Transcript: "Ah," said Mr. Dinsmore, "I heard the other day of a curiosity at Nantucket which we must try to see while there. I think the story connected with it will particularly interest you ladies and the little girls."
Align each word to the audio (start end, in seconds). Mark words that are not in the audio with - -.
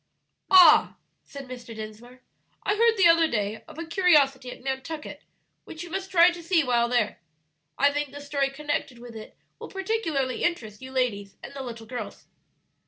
"Ah," 0.49 0.95
said 1.25 1.47
Mr. 1.47 1.75
Dinsmore, 1.75 2.21
"I 2.63 2.73
heard 2.75 2.97
the 2.97 3.05
other 3.07 3.27
day 3.27 3.63
of 3.67 3.77
a 3.77 3.85
curiosity 3.85 4.49
at 4.51 4.63
Nantucket 4.63 5.21
which 5.63 5.83
we 5.83 5.89
must 5.89 6.09
try 6.09 6.31
to 6.31 6.41
see 6.41 6.63
while 6.63 6.89
there. 6.89 7.19
I 7.77 7.93
think 7.93 8.11
the 8.11 8.19
story 8.19 8.49
connected 8.49 8.97
with 8.97 9.15
it 9.15 9.37
will 9.59 9.69
particularly 9.69 10.43
interest 10.43 10.81
you 10.81 10.91
ladies 10.91 11.35
and 11.43 11.53
the 11.53 11.61
little 11.61 11.85
girls." 11.85 12.25